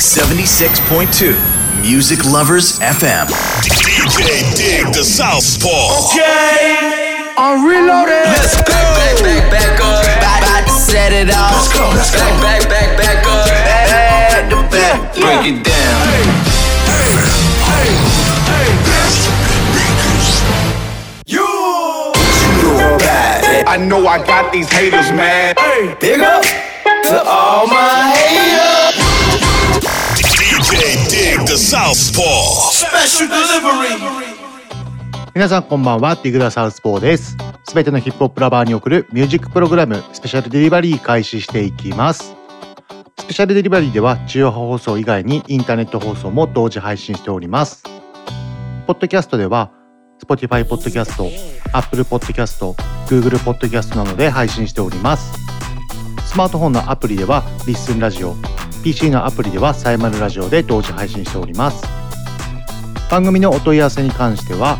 [0.00, 1.36] 76.2
[1.82, 3.28] Music Lovers FM.
[3.60, 6.08] DJ Dig the Southpaw.
[6.08, 8.24] Okay, I'm reloaded.
[8.24, 8.72] Let's go.
[8.72, 10.00] Back, back, back, back up.
[10.00, 11.52] About, about to set it off.
[11.52, 12.24] Let's go, let's go.
[12.40, 13.44] Back, back, back, back up.
[13.44, 15.12] Back to back.
[15.12, 16.00] Break it down.
[16.08, 16.24] Hey,
[16.88, 17.12] hey,
[17.68, 18.10] hey.
[23.66, 25.56] I know I got these haters mad.
[26.00, 28.69] Big up to all my haters.
[31.50, 32.70] The Southpaw.
[32.70, 33.98] Special delivery.
[35.34, 37.36] 皆さんこんばんは、ディグダサウスポーです。
[37.68, 42.36] すべてのヒップホップラバーに送るミュージックプログラムスペシャルデリバリー開始していきます。
[43.18, 47.82] スペシャルデリバリーでは中央放送以外にインターネット放送も同時配信しております。
[48.86, 49.72] ポッドキャストでは
[50.24, 51.28] Spotify ポッドキャスト、
[51.72, 52.76] Apple ポッドキャスト、
[53.08, 55.32] Google ポッドキャストなどで配信しております。
[56.26, 58.36] スマートフォンのアプリではリッスンラジオ、
[58.82, 61.84] PC のアプリではサイマルラジオで同時配信しております。
[63.10, 64.78] 番組のお問い合わせに関しては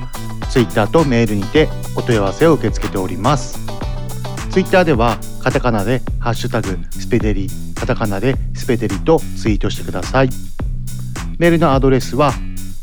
[0.50, 3.58] Twitter とメールにてお問い合わせを受け付けております。
[4.50, 10.30] Twitter ではカタカナでハッシュタグスペデリ、カタカナでスペデリとツイートしてください。
[11.38, 12.32] メールのアドレスは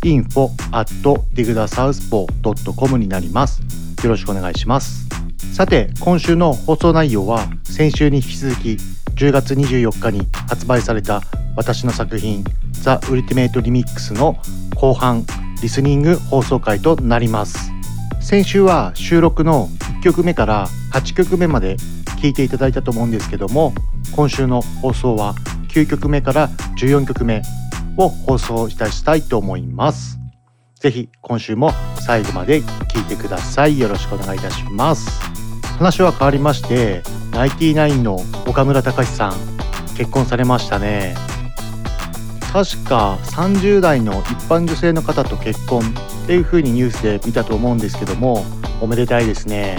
[0.04, 0.92] info at
[1.34, 3.62] digdasouthpaw.com になります。
[4.04, 5.08] よろしくお願いします。
[5.54, 8.78] さて、今週の放送内容は先週に引き続き
[9.18, 11.22] 10月24日に発売された
[11.56, 14.38] 私の作品ザ・ウルティメイト・リミックスの
[14.76, 15.26] 後半
[15.62, 17.72] リスニング放送回となります。
[18.22, 21.78] 先週は収録の1曲目から8曲目まで
[22.22, 23.74] 聴いていただいたと思うんですけども
[24.12, 25.34] 今週の放送は
[25.70, 27.42] 9曲目から14曲目
[27.98, 30.20] を放送いたしたいと思います。
[30.80, 31.72] ぜひ今週も
[32.06, 33.80] 最後まで聴いてください。
[33.80, 35.20] よろしくお願いいたします。
[35.80, 37.02] 話は変わりまして、
[37.38, 38.16] ナインティナインの
[38.48, 39.34] 岡村隆史さん
[39.96, 41.16] 結婚されましたね。
[42.52, 45.84] 確か30代の一般女性の方と結婚
[46.24, 48.44] っていう風にニュースで見たと思うんですけども
[48.82, 49.78] おめでたいですね。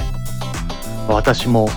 [1.09, 1.69] 私も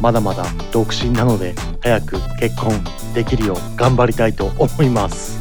[0.00, 1.54] まだまだ独身なので
[1.84, 2.72] 早く結婚
[3.14, 5.38] できるよう頑張りたいと思います。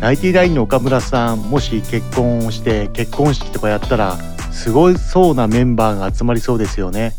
[0.00, 4.16] ナインティナインの岡村さんもし結婚をして結婚式とかやったら
[4.50, 7.14] すごいそうなメンバーが集まりそうですよね。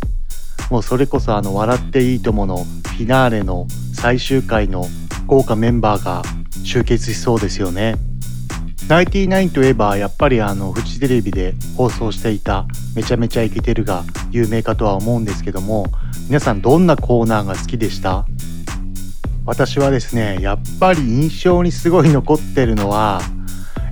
[0.69, 4.85] もうそれこそあの「笑っていいとも!」のフィナーレの最終回の
[5.25, 6.23] 豪華メンバーが
[6.63, 7.95] 集結しそうですよね。
[8.87, 15.87] ナインティナインといえばやっぱりあのフジテレビで放送していた「めちゃめちゃイケてる」が有名かとは思うんですけども
[16.27, 18.25] 皆さんどんなコーナーが好きでした？
[19.45, 23.21] 私はですねやっぱり印象にすごい残ってるのは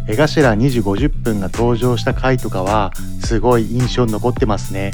[0.07, 4.91] 江頭2時50分が登場した回とかはすごい印象に残ってますね。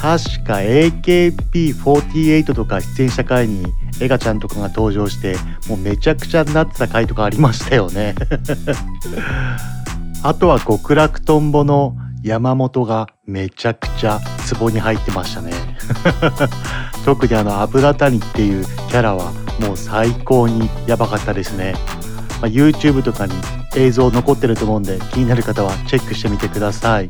[0.00, 3.66] 確か AKB48 とか出演した回に
[4.00, 5.34] エガちゃんとかが登場して
[5.68, 8.14] もうめちゃくちゃになってた回とかありましたよね。
[10.22, 15.52] あとは極楽とんぼの山本がめちゃくちゃツボに入ってましたね。
[17.04, 21.74] 特にあの油谷っていうキャラはもう最高にやばかったですね、
[22.40, 23.32] まあ、YouTube とかに
[23.76, 27.08] 映像残ってると思うんで気になる方はチェックしてみてください。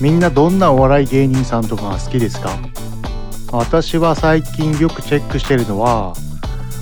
[0.00, 2.50] みんなどんなお笑い芸人さんとかが好きですか？
[3.52, 6.14] 私は最近よくチェックしてるのは、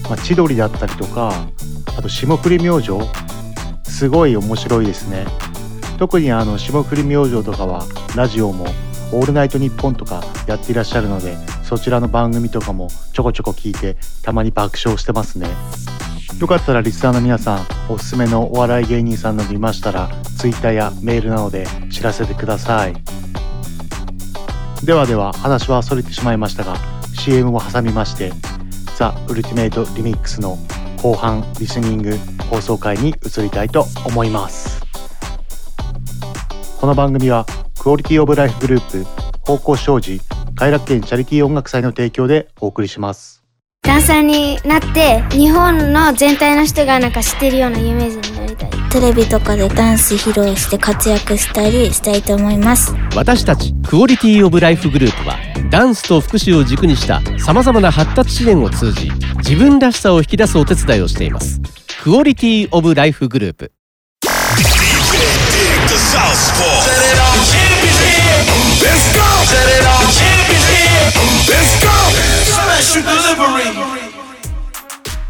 [0.04, 1.32] まあ、千鳥だったりとか
[1.96, 2.92] あと霜降り明星。
[3.84, 5.26] すごい面白いですね。
[5.98, 7.84] 特にあの霜降り明星とかは
[8.16, 8.64] ラジオも
[9.12, 15.46] 「オールナイトニッポン」とかやっていらっしゃるのでそちらの番組とかもちょこちょこ聞いてたまに爆笑してますね。
[16.42, 20.10] よかったらリスナーの皆さんおすすめのお笑い芸人さんなどいましたら
[20.40, 22.94] Twitter やメールなどで知らせてください。
[24.84, 26.74] ではでは話はそれてしまいましたが
[27.14, 28.32] CM を挟みまして
[28.98, 30.58] ザ・ウルティメイト・リミックスの
[31.00, 32.16] 後半リスニング
[32.50, 34.82] 放送回に移りたいと思います。
[36.80, 37.46] この番組は
[37.78, 39.06] クオリティオブライフグループ
[39.42, 40.20] 方向障子
[40.56, 43.41] 快楽園チャリティー音楽祭の提供でお送りします。
[43.82, 55.36] ダンサーになって日本の全体の人がなんか知ってるような有名人になりたいテレビとかでダンス披露して活躍したりしたいと思います私たちクオリティオブライフグループは
[55.70, 61.60] ダンスと福祉を軸にしたさまざまな発達支援を通じ自分らしさを引き出すお手伝いをしています
[62.02, 63.72] クオリティオブライフグループ.
[71.48, 72.41] Let's go.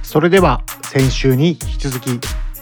[0.02, 2.10] それでは先週に引き続き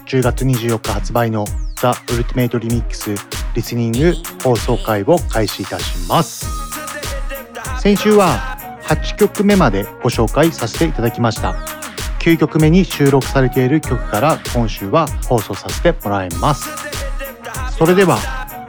[0.06, 1.44] 10月24日発売の
[1.80, 3.14] ザ・ウルティメイトリミックス
[3.54, 6.46] リスニング放送回を開始いたします。
[7.80, 11.52] 先週は8曲目までご紹介させていただきました。
[12.20, 16.68] 9曲目に収録されている曲から今週は放送させてもらいます。
[17.76, 18.18] それでは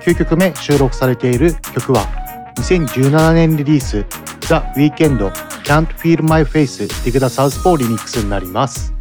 [0.01, 2.20] 9曲目収録されている曲は
[2.57, 4.06] 2017年リリース
[4.42, 5.31] The Weekend
[5.63, 8.94] Can't Feel My Face Dig the Southpaw リミックスになります。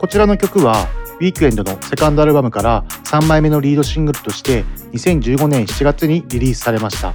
[0.00, 0.86] こちらの曲は
[1.20, 7.14] ウィークエンドのセカンドアルバムから3枚目のリードシングルとして2015年7月にリリースされました。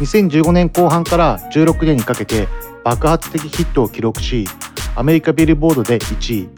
[0.00, 2.48] 2015年後半から16年にかけて
[2.84, 4.46] 爆発的ヒットを記録し
[4.96, 6.48] アメリカビルボードで1位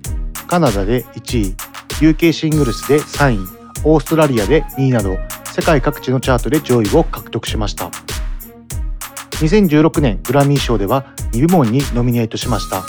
[0.46, 1.56] カナダで1位
[2.00, 3.38] UK シングルスで3位
[3.84, 5.16] オーストラリアで2位など
[5.52, 7.90] 世界各地のチャートで上位を獲得しました。
[9.42, 12.82] 2016年グラミー賞では2部門にノミネートしました。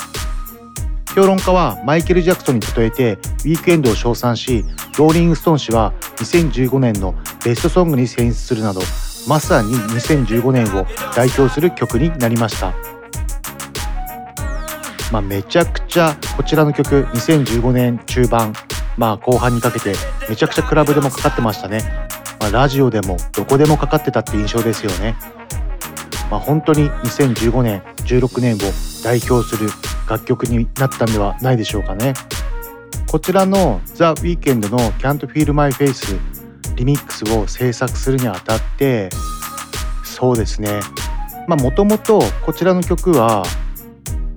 [1.14, 4.64] 評論家はマイケル・ジャクソンに例えてウィークエンドを称賛し
[4.98, 8.80] ローリング・ストーン氏は2015年のベストソングに選出するなど
[9.28, 12.74] まさに2015年を代表する曲になりました。
[15.12, 18.54] まあ、めちゃくちゃこちらの曲2015年中盤
[18.98, 19.94] まあ後半にかけて
[20.30, 21.82] めちゃくちゃクラブでもかかってましたね、
[22.44, 25.16] まあ、ラジオでもどこでもかかってたって印象ですよね。
[26.30, 28.58] まあ、本当に2015年16年を
[29.02, 29.70] 代表する
[30.10, 32.14] 楽曲になったんではないでしょうかね。
[33.10, 36.20] こちらの The Weeknd の Can't Feel My Face
[36.76, 39.10] リミックスを制作するにあたって
[40.04, 40.82] そうですね。
[41.48, 43.46] まあもともとこちらの曲は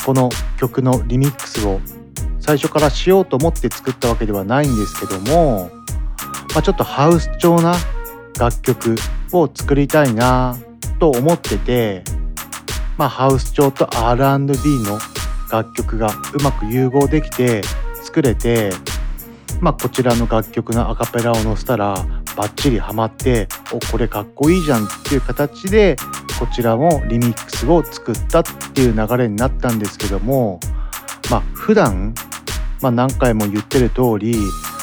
[0.04, 0.28] この
[0.60, 1.80] 曲のリミックスを
[2.38, 5.75] 最初からしようと思って作ったわけではないんですけども、
[6.54, 7.74] まあ、ちょっとハウス調な
[8.38, 8.94] 楽曲
[9.32, 10.56] を作りたいな
[10.98, 12.02] と思ってて、
[12.96, 14.98] まあ、ハウス調と R&B の
[15.50, 17.62] 楽曲がうまく融合できて
[18.02, 18.70] 作れて、
[19.60, 21.94] まあ、こちらの楽曲のアカペラを載せたら
[22.36, 25.96] バッチリハマっておこれかっこいいじゃんっていう形で
[26.38, 28.42] こちらもリミックスを作ったっ
[28.74, 30.60] ていう流れになったんですけども
[31.30, 32.14] まあ普段、
[32.86, 34.36] まあ、何回も言ってる通り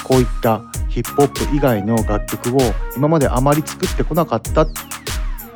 [0.03, 2.59] こういったヒップホップ以外の楽曲を
[2.97, 4.69] 今まであまり作ってこなかったっ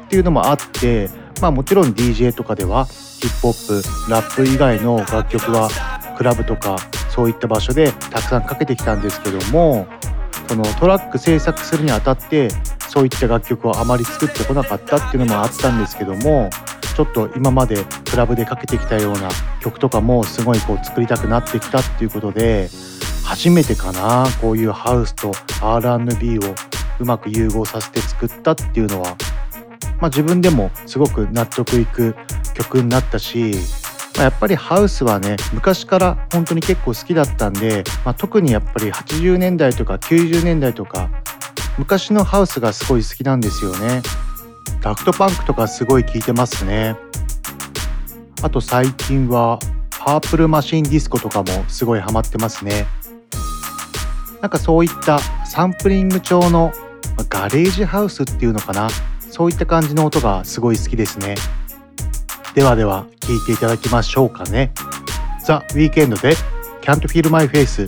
[0.09, 1.09] ていうのもあって
[1.41, 5.69] まあもちろん DJ とかではヒップホップラップ以外の楽曲は
[6.17, 6.77] クラブとか
[7.09, 9.85] そういった場所でたくさんかけてきたんですけども
[10.47, 12.47] そのトラック制作するにあたって
[12.87, 16.49] そういった楽曲をあまり作ってこなかったっていうのもあったんですけども
[16.97, 19.29] ちょっと今までクラブでかけてきたような
[19.61, 22.71] 曲とかもすごいこう作りたくなってきたっていうことで
[23.23, 26.41] 初めてかなこういうハウスと R&B を
[26.99, 29.15] うまく融合させて作ったっていうのは、
[30.01, 32.15] まあ、自分でもすごく納得いく
[32.55, 33.53] 曲になったし
[34.15, 41.11] まあ、やっぱりハウスはね昔から本当に結構好きだったんで、まあ、特にやっぱり80年代とか90年代とか
[41.77, 44.01] 昔のハウスがすごい好きなんですよね。
[44.81, 46.95] ダフトパンクとかすごい聴いてますね。
[48.41, 49.59] あと最近は
[49.99, 52.85] パープルマシンディスコとかもすごいハマってますね。
[54.41, 56.71] なんかそういったサンプリング調の
[57.29, 58.89] ガレージハウスっていうのかな？
[59.29, 61.35] そういった感じの音がすごい好きですね。
[62.53, 64.71] ではでは聴いていただきましょうかね。
[65.43, 66.35] ザ・ウィークエンドで
[66.81, 67.87] Can't Feel My Face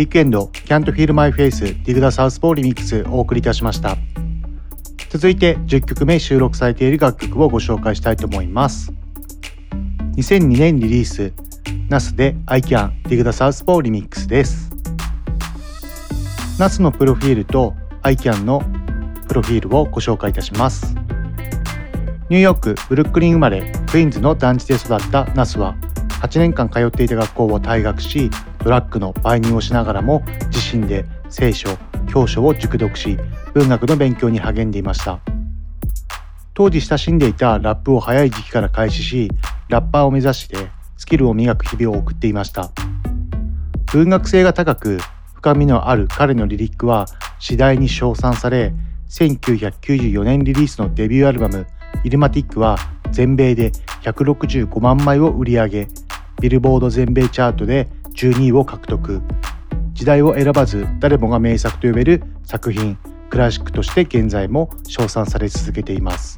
[0.00, 3.96] ィークエンド Can't Feel My Face Dig the Southpaw リミックスお送りいたしました。
[5.10, 8.92] 続いて10曲目収録されている楽曲をご紹介したいと思います。
[10.16, 11.32] 2002年リリース
[11.88, 14.70] ナスで I Can Dig the Southpaw リミックスです。
[16.58, 18.62] ナスのプロフィールと I Can の
[19.28, 20.94] プロフィールをご紹介いたします。
[22.28, 25.74] ニューヨークブルックリン生まれクイーンズの団地で育ったナスは
[26.22, 28.30] 8年間通っていた学校を退学し
[28.62, 31.68] ドラッグの売人をしながらも自身で聖書
[32.08, 33.18] 教書を熟読し
[33.54, 35.20] 文学の勉強に励んでいました。
[36.54, 39.30] 当時親しんでいたラップを早い時期から開始し
[39.68, 40.56] ラッパーを目指して
[40.96, 42.70] スキルを磨く日々を送っていました。
[43.92, 44.98] 文学性が高く
[45.34, 47.06] 深みのある彼のリリックは
[47.38, 48.74] 次第に称賛され
[49.08, 51.66] 1994年リリースのデビューアルバム
[52.04, 52.76] 「イルマティック」は
[53.10, 55.88] 全米で165万枚を売り上げ
[56.40, 57.88] ビルボード全米チャートで
[58.20, 59.22] 12位を獲得。
[59.94, 62.98] 時代を選ばず誰もが名作と呼べる作品
[63.30, 66.36] クラシックとして現在も称賛され続けています。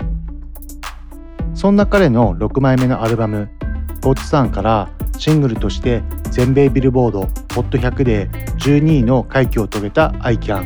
[1.54, 3.48] そんな彼の6枚目のアルバム
[4.00, 10.64] 「ゴッツさん」からシングルとして全米ビルボード HOT100 で12位の快挙を遂げた「I CAN」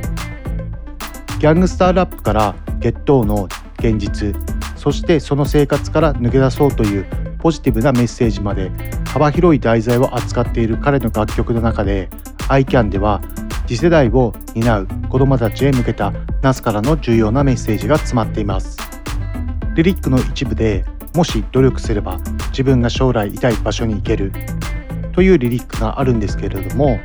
[1.41, 4.37] ギャングスターラップからゲットーの現実
[4.77, 8.73] そしてその生活から抜け出そうというポジティブなメッセージまで
[9.07, 12.11] 幅広い題材を扱っている彼の楽曲の中で
[12.49, 13.23] ICAN では
[13.69, 16.11] 次世代を担う子どもたちへ向けた
[16.43, 18.77] NAS からの重要なメッセージが詰まっています。
[19.77, 20.85] リリックの一部で
[21.15, 24.33] もし努力すれば自分が将来いたい場所に行ける
[25.13, 26.99] というリリックがあるんですけれども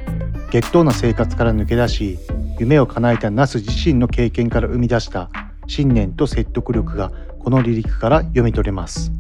[0.50, 2.18] ゲットーな生活から抜け出し
[2.58, 5.30] 夢を叶えたナス自身の経験から生み出した
[5.68, 9.12] 信念と説得力がこのリリックから読み取れます。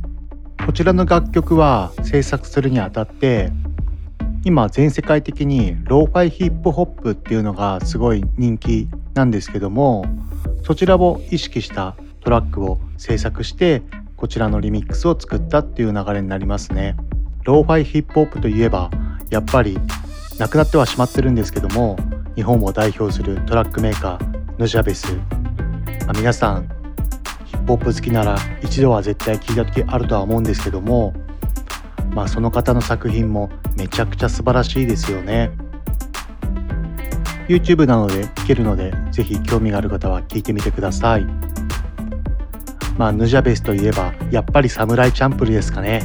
[0.66, 3.52] こちらの楽曲は制作するにあたって
[4.44, 10.06] 今全世界的にローファイヒップホップっていうのがすごい人気なんですけども
[10.64, 13.82] そちらを意識したトラックを制作して
[14.16, 16.96] こちらのリミックスを作ったっていう流れになりますね。
[17.44, 18.92] ローファイヒップホップといえば
[19.32, 19.80] やっぱり
[20.38, 21.98] なくなってはしまってるんですけども
[22.36, 25.16] 日本を代表するトラックメーカーヌジャベス、
[26.06, 26.81] まあ、皆さん
[27.62, 31.14] ポップ好きなら一度は絶対聞いた時あるとは思うんですけども
[32.14, 35.52] まあその方の作品もめちゃくちゃ素晴らしいですよね。
[37.48, 41.26] YouTube なので聞けるのでぜひ興味がある方は聞いてみてください。
[42.98, 46.04] まあヌジャベスといえばやっぱりサムライチャンプルですかね、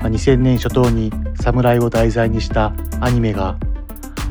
[0.00, 3.56] まあ、2000年初頭に侍を題材にしたアニメが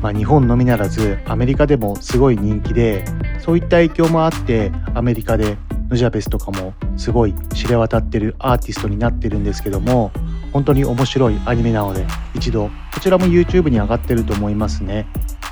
[0.02, 3.04] まあ、日本のみならずアメリカでもすごい人気で
[3.40, 5.56] そういった影響もあってアメリカで
[5.88, 10.10] ヌジャベスとかもすごい知れ渡ってるアーティストになってるんですけども
[10.52, 15.06] 本当に面白いアニメなので一度こちらも YouTube に上がってると思いますね。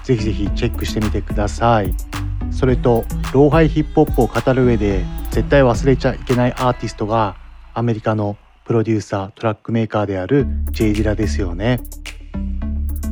[0.05, 1.95] ぜひぜひチェックしてみてください。
[2.51, 7.37] それとローハイヒップホップを語る上で絶対忘れちゃいけないアーティストが
[7.75, 11.81] アメリカのプロデューサートラックメーカーである J ディラですよね、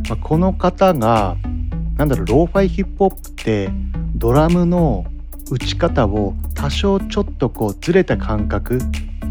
[0.09, 1.37] まあ、この方が
[1.97, 3.71] なんだろうローファイヒップホップって
[4.17, 5.05] ドラムの
[5.51, 8.79] 打ち方を多少ちょっとこうずれた感覚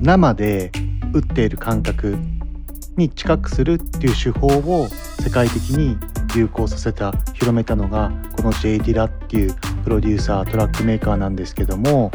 [0.01, 0.71] 生で
[1.13, 2.17] 打っている感覚
[2.97, 4.87] に近くするっていう手法を
[5.21, 5.97] 世界的に
[6.35, 12.11] 流行させた広めたのがこの J ディラっていうプロデューサートラックメーカーなんですけども、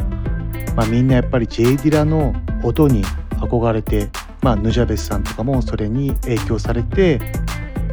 [0.76, 3.04] まあ、みんなやっぱり J ディラの音に
[3.40, 4.08] 憧れて、
[4.42, 7.20] まあ、ヌジャベスさんとかもそれに影響されて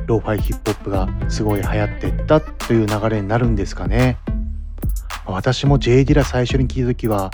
[0.08, 4.18] ローファイヒップホップがすごい流行ってったという流れになるんですかね。
[5.26, 7.32] 私も J ディラ最初に聞いた時は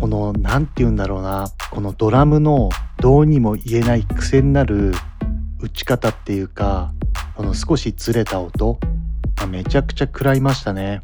[0.00, 4.92] この何て言うんだろうなこのドラムのどうにも言えない癖になる
[5.60, 6.92] 打ち方っていうか
[7.36, 8.78] この少しずれた音、
[9.36, 11.02] まあ、めちゃくちゃ食らいましたね。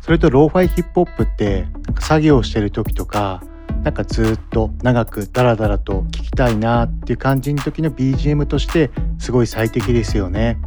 [0.00, 1.66] それとローファイヒップホップって
[2.00, 3.42] 作業してる時とか
[3.84, 10.58] なんかずっと長くダラダラと聴きたいなっていう感じの時の BGM としてすごい最適ですよね。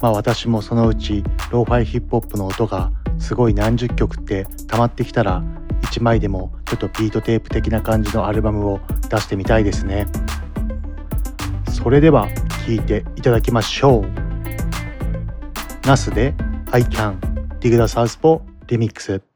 [0.00, 5.42] まあ私もそのうちローファイヒップホップの音がすごい何十曲って溜まってきたら
[5.82, 10.06] 1枚でもちょっとビートテープ的な感じのアルバムを出してみたいですね。
[11.70, 12.28] それでは
[12.66, 14.04] 聴いていただきましょう。
[15.86, 16.34] ナスで
[16.72, 17.18] I Can
[17.60, 19.35] Dig the Southpaw Remix Digging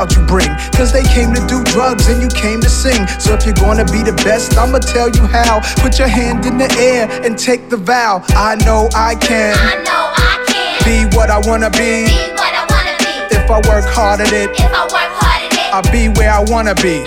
[0.09, 0.49] you bring.
[0.73, 3.05] Cause they came to do drugs and you came to sing.
[3.19, 5.61] So if you're gonna be the best, I'ma tell you how.
[5.83, 8.23] Put your hand in the air and take the vow.
[8.29, 9.53] I know I can.
[9.57, 12.05] I know I can Be what I wanna be.
[12.07, 13.35] be what I wanna be.
[13.35, 16.31] If I work hard at it, If I work hard at it, I'll be where
[16.31, 17.05] I wanna be.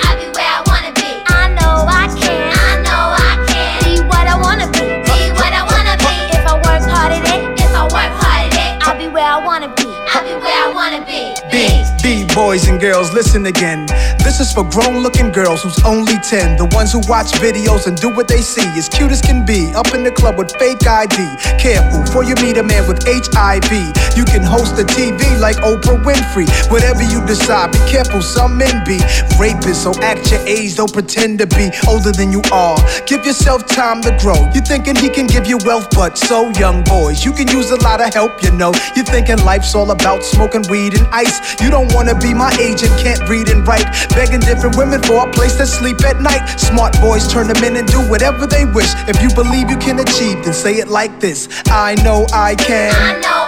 [12.35, 13.87] Boys and girls, listen again.
[14.19, 16.57] This is for grown looking girls who's only 10.
[16.59, 18.67] The ones who watch videos and do what they see.
[18.77, 21.17] As cute as can be, up in the club with fake ID.
[21.63, 23.71] Careful, for you meet a man with HIV.
[24.17, 26.47] You can host a TV like Oprah Winfrey.
[26.71, 28.99] Whatever you decide, be careful, some men be
[29.37, 29.83] rapists.
[29.85, 32.79] So act your age, don't pretend to be older than you are.
[33.07, 34.49] Give yourself time to grow.
[34.55, 37.81] You're thinking he can give you wealth, but so young boys, you can use a
[37.83, 38.73] lot of help, you know.
[38.97, 41.61] You're thinking life's all about smoking weed and ice.
[41.61, 43.87] You don't wanna be my agent, can't read and write.
[44.11, 46.47] Begging different women for a place to sleep at night.
[46.59, 48.91] Smart boys turn them in and do whatever they wish.
[49.09, 52.93] If you believe you can achieve, then say it like this I know I can
[52.95, 53.44] I know I can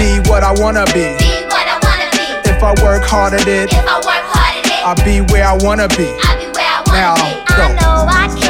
[0.00, 1.12] be what I wanna be.
[1.20, 2.24] be what I wanna be.
[2.48, 5.44] If I work hard at it, If I work hard at it, I'll be where
[5.46, 6.08] I wanna be.
[6.24, 7.30] I'll be where I wanna Now, be.
[7.44, 7.64] go.
[7.64, 8.49] I know I can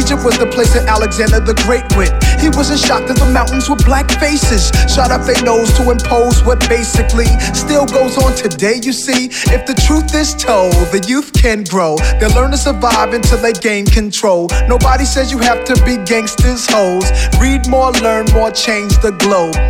[0.00, 2.16] Egypt was the place that Alexander the Great went.
[2.40, 6.40] He wasn't shocked that the mountains were black faces, shot up their nose to impose
[6.42, 8.80] what basically still goes on today.
[8.80, 12.00] You see, if the truth is told, the youth can grow.
[12.16, 14.48] They'll learn to survive until they gain control.
[14.72, 17.04] Nobody says you have to be gangsters, hoes.
[17.36, 19.60] Read more, learn more, change the globe.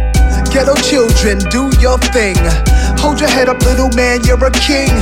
[0.55, 2.38] Ghetto children, do your thing.
[3.03, 4.95] Hold your head up, little man, you're a king.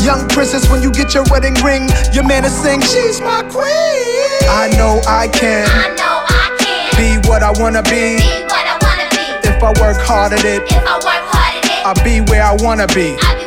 [0.00, 1.84] Young princess, when you get your wedding ring,
[2.16, 4.09] your man is sing, She's my queen.
[4.48, 8.18] I know I can I know I can be what I wanna be.
[8.18, 9.48] be what I wanna be.
[9.48, 12.42] If I work hard at it, If I work hard at it, I'll be where
[12.44, 13.39] I wanna be I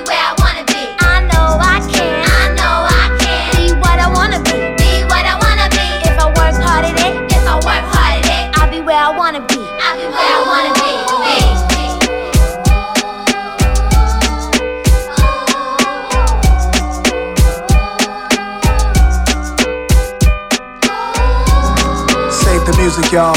[23.14, 23.36] y'all.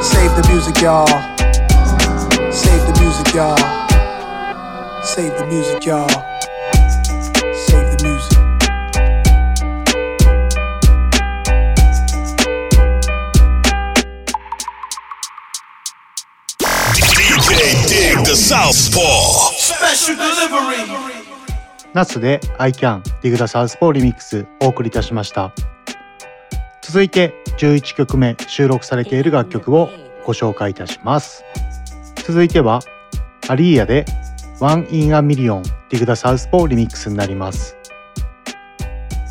[0.00, 1.06] Save the music, y'all.
[2.50, 3.58] Save the music, y'all.
[5.04, 6.08] Save the music, y'all.
[7.52, 8.38] Save the music.
[16.94, 19.52] DJ Dig the Southpaw.
[19.58, 21.22] Special delivery.
[21.92, 25.52] 夏で I Can Dig the Southpaw リミックスお送りいたしました
[26.92, 29.88] 続いて11曲目収録されている楽曲を
[30.26, 31.42] ご紹介いたします。
[32.16, 32.80] 続いては
[33.48, 34.04] アリーヤで
[34.60, 37.78] One in a Million Dig the Southpaw リミックスになります。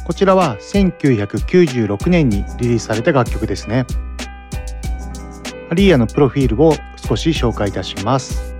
[0.05, 3.85] こちらは1996年にリリースされた楽曲ですね。
[5.69, 8.55] アリーヤのプロフィールを少し紹介いたします。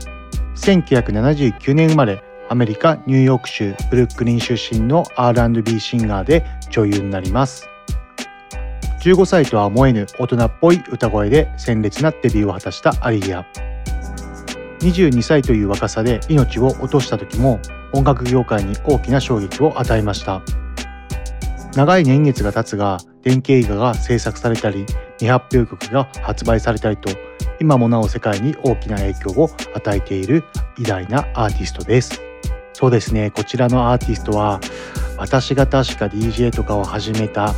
[0.58, 7.71] 1979年生まれアメリカ・ニューヨーク州ブルックリン出身の R&B シンガーで女優になります。
[9.02, 13.48] 15歳とは思えぬ大人っぽい歌声で鮮烈なデビューを果たしたアリーヤ。
[14.82, 17.60] 22歳という若さで命を落とした時も
[17.94, 20.44] 音楽業界に大きな衝撃を与えました。
[21.76, 24.86] 長い年月が経つが電気映画が制作されたり
[25.18, 27.10] 未発表曲が発売されたりと
[27.60, 30.44] 今もなお世界に大きな影響を与えている
[30.78, 32.22] 偉大なアーティストです。
[32.74, 34.60] そうですねこちらのアーティストは
[35.18, 37.54] 私が確か DJ とかを始めた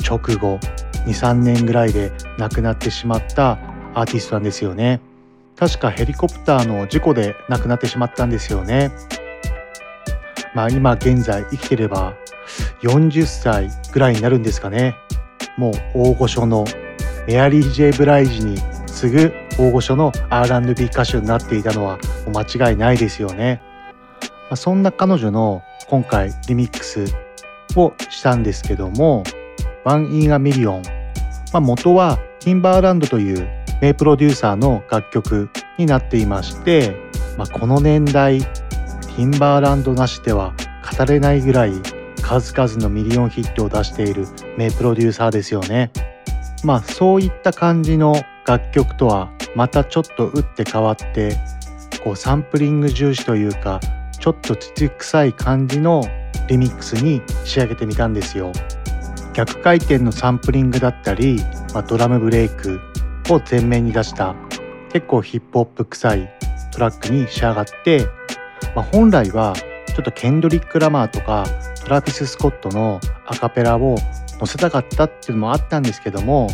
[0.00, 0.58] 直後
[1.06, 3.58] 23年ぐらいで亡くなってしまった
[3.94, 5.00] アーティストなんですよね。
[5.56, 8.90] 確かヘリコプターの事故で亡くなってしまったんですよね。
[10.54, 12.14] まあ今現在生きてれば
[12.82, 14.96] 40歳ぐらいになるんですかね。
[15.56, 16.64] もう大御所の
[17.26, 21.98] メアリー・ジェイ・ブライジに次ぐ大御所の R&B 歌手になっていたのは
[22.32, 23.60] 間違いないですよね、
[24.22, 27.04] まあ、そんな彼女の今回リミックス
[27.76, 29.22] をしたんですけども
[29.84, 30.82] 「One in a Million」
[31.52, 33.48] まあ、元はティンバーランドという
[33.80, 36.94] 名プロデューサーの楽曲になっていまして、
[37.36, 40.54] まあ、この年代ティンバーランドなしでは
[40.98, 41.72] 語れないぐらい
[42.22, 45.90] 数々のミリオンヒットを出している名プロデューサーですよね。
[46.62, 48.14] まあそういった感じの
[48.46, 51.36] 楽曲とはまたちょっと打って変わって
[52.04, 53.80] こうサンプリング重視というか
[54.18, 56.02] ちょっと土臭い感じの
[56.48, 58.52] リミックスに仕上げてみたんですよ。
[59.40, 61.38] 逆回転のサンプリングだったり、
[61.72, 62.78] まあ、ドラムブレイク
[63.30, 64.34] を前面に出した
[64.92, 66.30] 結構ヒップホップ臭い
[66.74, 68.06] トラックに仕上がって、
[68.76, 69.54] まあ、本来は
[69.86, 71.46] ちょっとケンドリック・ラマーとか
[71.82, 73.96] トラビス・スコットのアカペラを
[74.38, 76.48] 載せたかったっていうのもあったんですけども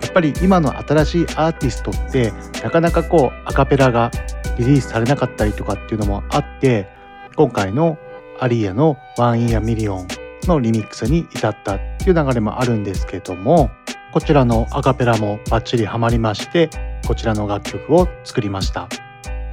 [0.00, 4.10] やっぱり今の新しいアーティストってなかなかこうアカペラが
[4.56, 6.88] リリースされなかったりとかっていうのもあって
[7.36, 7.98] 今回の
[8.40, 10.08] アリーヤの「One in a Million」
[10.46, 13.70] のリミックスに至ったっていう流れもあるんですけども
[14.12, 16.68] こちらのアカペラもバッチリハマりまして
[17.06, 18.88] こちらの楽曲を作りました。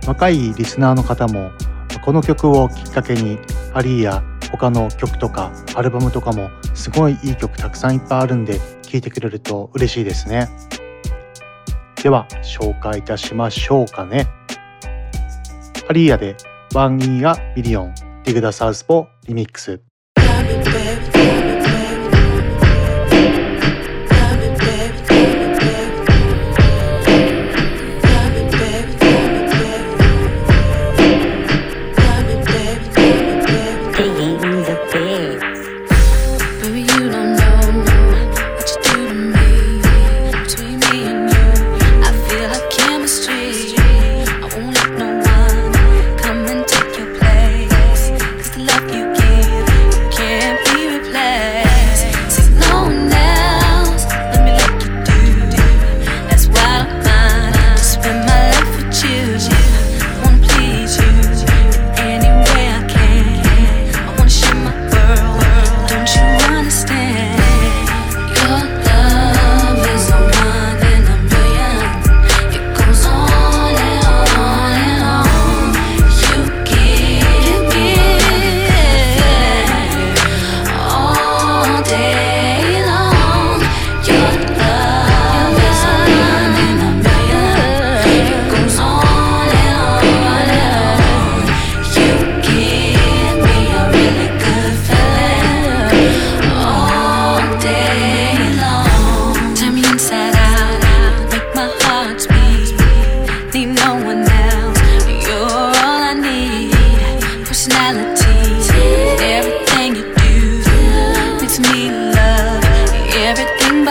[0.08, 1.52] 若いリスナーの方も
[2.04, 3.38] この曲をきっかけに
[3.73, 10.49] アリーヤ他の曲とかアルバムとかもすごいいい曲たくさんいっぱいあるんで聴いてくれると嬉しいですね。
[12.02, 14.28] では紹介いたしましょうかね。
[15.88, 16.36] アリーヤで
[16.73, 19.82] One in a Million ディグダサウスポーリミックス。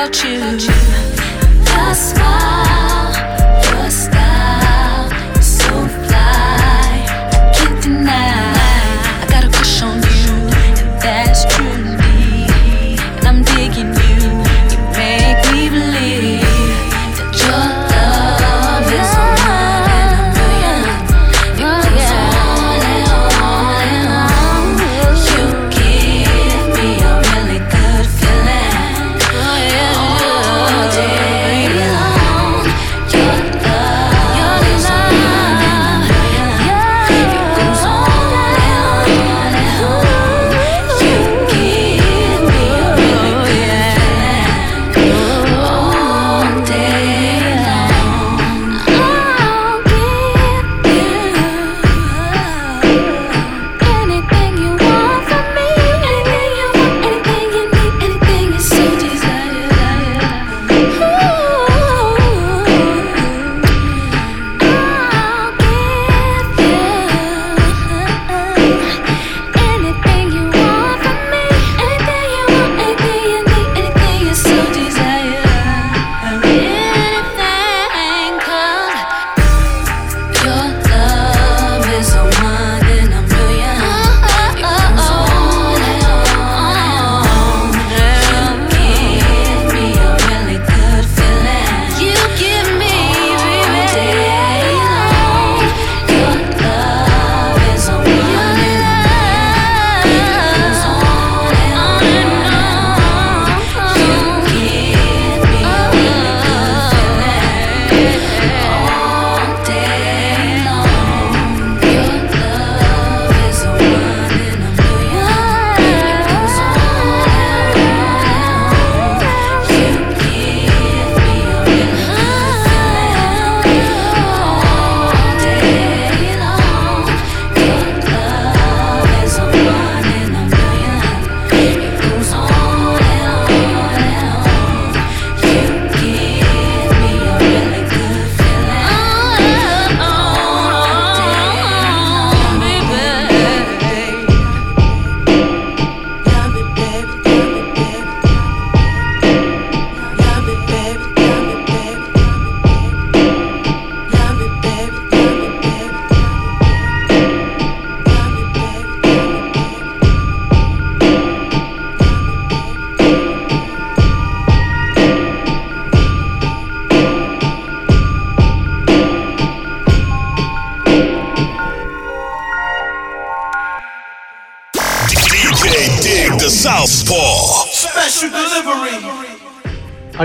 [0.08, 1.64] without you.
[1.64, 3.07] That's why.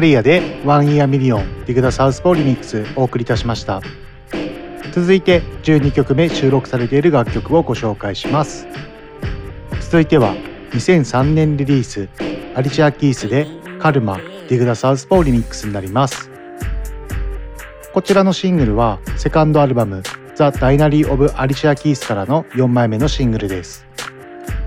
[0.04, 3.82] アリーヤで One in a Million ディグダサウスポーリミックスお送りいたしました。
[4.92, 8.68] 続いて12曲目収録されている楽曲をご紹介します。
[9.80, 10.36] 続いては
[10.72, 12.10] 2003年リリース
[12.54, 13.48] アリシア・キースで
[13.80, 16.30] カルマディグダサウスポーリミックスになります。
[17.94, 20.04] こちらのシングルはセカンドアルバム
[20.36, 23.86] The Diary of Alicia Keys からの4枚目のシングルです。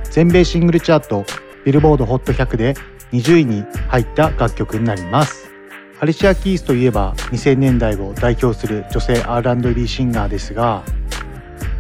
[0.05, 1.27] 全米シングルチャート
[1.67, 2.75] ビルボード HOT100 で
[3.17, 5.51] 20位に入った楽曲になります。
[5.99, 10.83] アリシア・キースといえば2000年代を代表する女性 R&B シンガーですが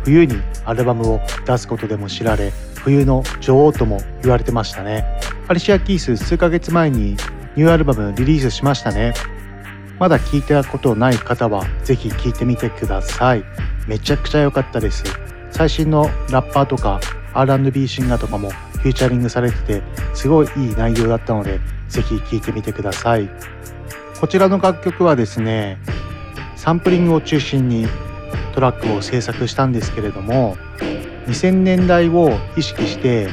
[0.04, 5.04] 冬にアルバムを出すことでも知られ冬の女王とも言われてましたね。
[5.48, 7.16] アリシア・キース数ヶ月前に
[7.56, 9.12] ニューアルバムリリースしましたね。
[9.98, 13.44] まだ聞いたことない方はぜひ聴いてみてください。
[13.86, 15.04] めちゃくちゃ良かったです。
[15.50, 17.00] 最新のラッパーとか
[17.34, 19.82] R&B シンガーとかもフューチャリングされてて
[20.14, 23.28] すごいいい内容だったのでぜひ聴いてみてください。
[24.20, 25.78] こちらの楽曲はですね
[26.56, 27.86] サンプリングを中心に
[28.54, 30.56] トラックを制作したんですけれども
[31.26, 33.28] 2000年代を意識して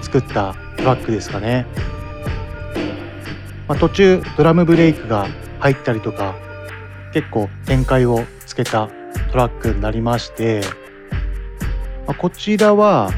[0.00, 1.66] 作ったトラックですかね、
[3.66, 5.26] まあ、途中ドラムブレイクが
[5.58, 6.36] 入ったりとか
[7.12, 8.88] 結構展開をつけた
[9.32, 10.62] トラックになりまして、
[12.06, 13.10] まあ、こちらは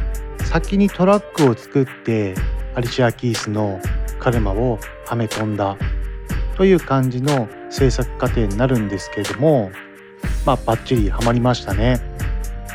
[0.44, 2.34] 先にトラックを作って
[2.74, 3.80] アリシア・キースの
[4.18, 5.76] カルマをはめ込んだ
[6.56, 9.70] という感じの制作過程になるんですけれども
[10.46, 12.00] まあバッチリハマりましたね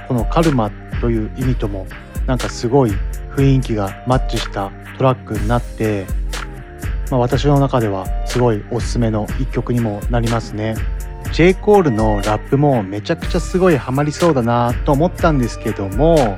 [0.08, 1.88] このカルマという意味とも
[2.26, 2.92] なんかすごい
[3.36, 6.06] 雰囲気がマッチしたトラックになって、
[7.10, 10.76] まあ、私の中ではすごいおすすめの一曲にもなりますね
[11.32, 11.54] J.
[11.54, 16.38] コールのラップもめちゃくちゃすごいハマりそうだなと思ったんですけども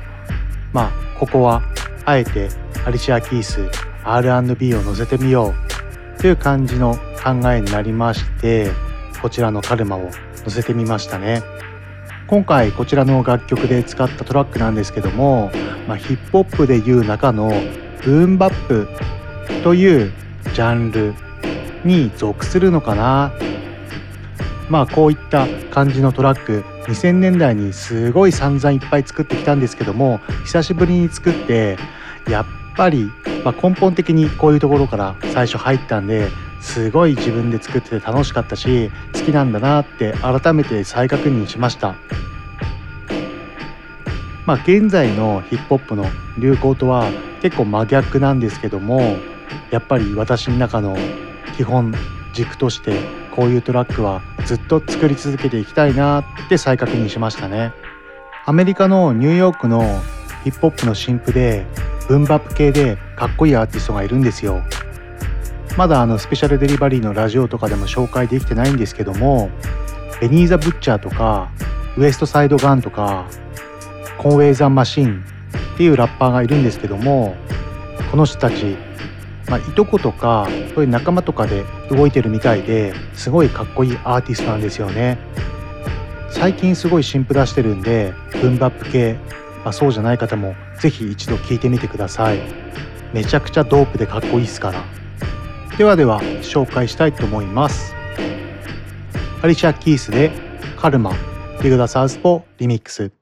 [0.72, 1.62] まあここは
[2.04, 2.48] あえて
[2.84, 3.60] アリシア・キース
[4.02, 5.54] R&B を乗せてみよ
[6.18, 8.72] うという感じの考えになりまして
[9.20, 10.10] こちらのカルマを
[10.44, 11.44] 乗せてみましたね。
[12.26, 15.52] 今回こちらの楽曲で使ったトラックなんですけども、
[15.86, 17.50] まあ、ヒップホップでいう中の
[18.02, 18.88] ブーンバップ
[19.62, 20.12] という
[20.54, 21.14] ジャンル
[21.84, 23.32] に属するのかな。
[24.68, 31.76] まあこういった感じのトラック2000年代にすごい散々いっぱい作ってきたんですけども久しぶりに作って
[32.28, 33.10] やっぱり、
[33.44, 36.28] まあ、根本的にこういうところから最初入ったんで
[36.60, 41.96] すごい自分で作ってて楽しかったし好きなんだなって改めて再確認しました。
[44.46, 46.04] まあ現在のヒップホップの
[46.38, 47.08] 流行とは
[47.42, 49.00] 結構真逆なんですけども
[49.70, 50.96] やっぱり私の中の
[51.56, 51.94] 基本
[52.32, 57.72] 軸としてこういうトラックはずっと作り続けていきたいなって再確認しましたね。
[58.44, 59.82] アメリカのニューヨークの
[60.44, 61.64] ヒップホップの新譜で
[62.08, 64.62] ブンバップ系でかっこいいアーティストがいるんですよ。
[65.76, 69.50] まだあのスペシャルデリバリーのラジオとかでも紹介できてないんですけども
[70.20, 71.50] ベニーザ・ブッチャーとか
[71.96, 73.26] ウエストサイド・ガンとか
[74.18, 75.24] コンウェイ・ザ・マシン
[75.74, 77.34] っていうラッパーがいるんですけども
[78.10, 78.76] この人たち
[79.48, 85.18] まあ、いとことかそういう仲間とかで動いてるみたいですごいかっこいいアーティストなんですよね。
[86.30, 89.16] 最近すごい新譜出してるんでブンバップ系、
[89.64, 92.40] まあ、そうじゃない方もぜひ一度聴いてみてください。
[93.12, 94.82] めちゃくちゃドープでかっこいいですから。
[95.76, 97.94] ではでは紹介したいと思います。
[99.42, 100.30] アリシャ・キースで
[100.76, 103.21] カルマディグダ・サウスポリミックス。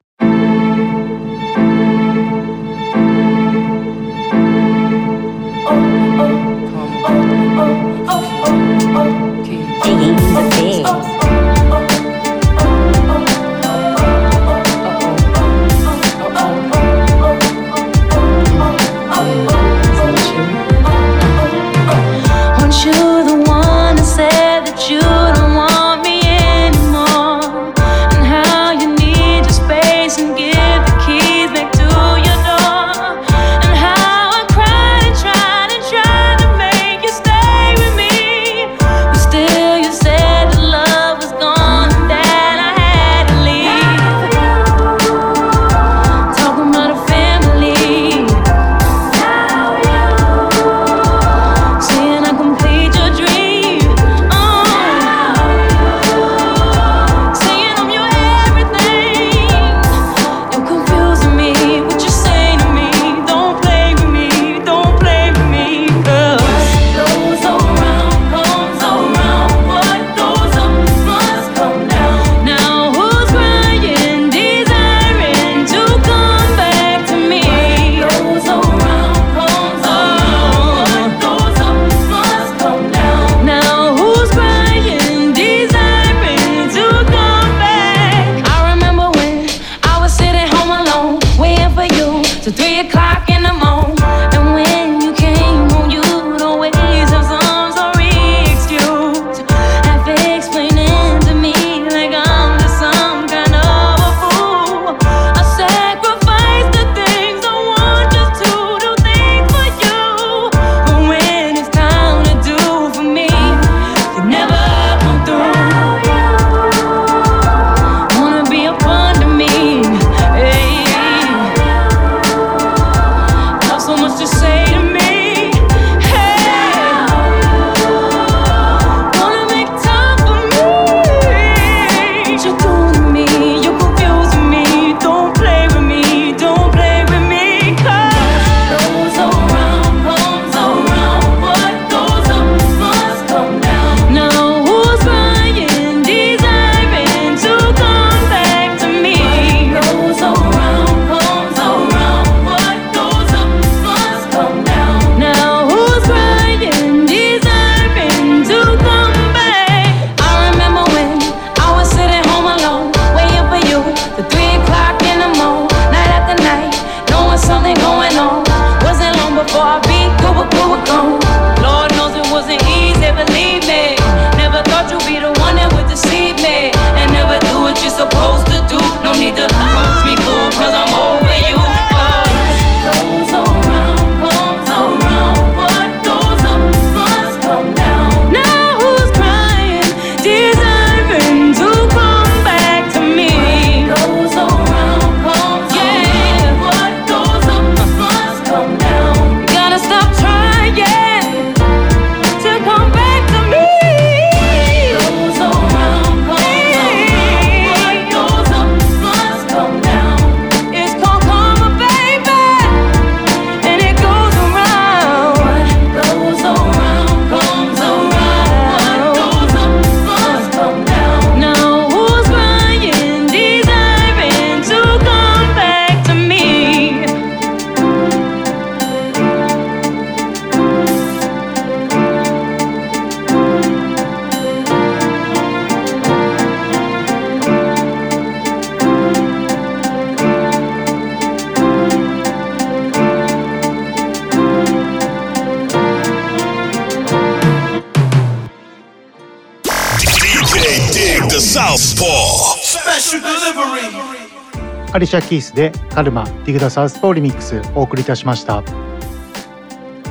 [255.11, 258.63] シャ・キースでカルマディグダサウスポーリミックスお送りいたしました。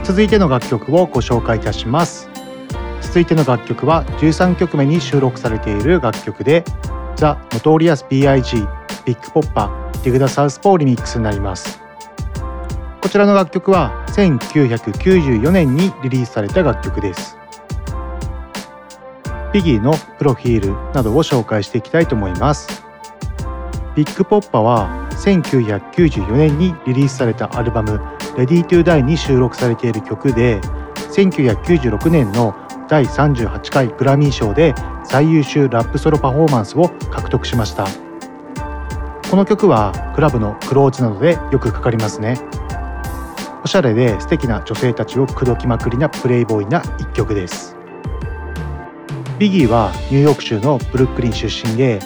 [0.04, 2.30] 続いての楽曲をご紹介いたします。
[3.00, 6.66] 続いての楽曲は13曲目に収録されている楽曲で
[7.16, 7.28] The
[7.58, 8.58] Notorious B.I.G.
[9.06, 9.72] Big Poppa
[10.04, 11.82] ディグダサウスポーリミックスになります。
[13.02, 17.38] こちらの楽曲は1994年にリリースされた楽曲です。
[19.54, 22.89] ビギーのプロフィールなどを紹介していきたいと思います。
[23.96, 28.00] ビッグポッパは1994年にリリースされたアルバム
[28.38, 30.62] 「Ready to Die」に収録されている曲で
[31.12, 32.56] 1996年の
[32.88, 34.74] 第38回グラミー賞で
[35.04, 37.88] 最優秀ラップソロパフォーマンスを獲得しました。
[39.30, 42.40] この曲はクラブのクローズなどでよくかかりますね。
[43.64, 47.76] おしゃれで素敵な女性たちを口説きまくりなプレイボーイな一曲です。
[49.38, 52.00] ビギーはニューヨーク州のブルックリン出身で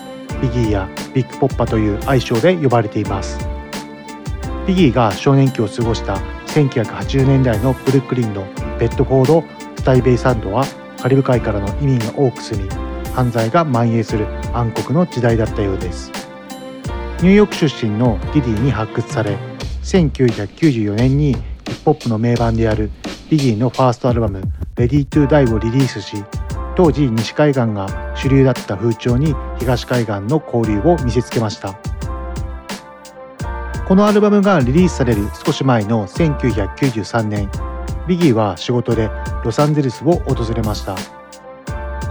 [0.43, 3.39] ビギーやビッグポッパという愛称で呼ばれています。
[4.67, 6.15] ビギーが少年期を過ごした
[6.47, 8.45] 1980年代のブルックリンの
[8.77, 9.43] ベッドフォード・
[9.77, 10.65] スタイベイサンドは
[11.01, 12.69] カリブ海からの移民が多く住み
[13.13, 16.11] 犯罪が蔓延する暗黒の時代だったようです。
[17.21, 19.37] ニューヨーク出身のディディに発掘され
[19.83, 22.91] 1994年にヒップホップの名盤である
[23.29, 24.41] ビギーのファーストアルバム
[24.75, 26.21] 「Ready to Die」をリリースし
[26.76, 31.76] 当時西海岸が主流だった風潮に東海岸の興隆を見せつけました。
[33.88, 37.49] このアルバムがリリースされる少し前の1993年
[38.07, 39.09] ビギーは仕事で
[39.43, 40.95] ロサンゼルスを訪れました。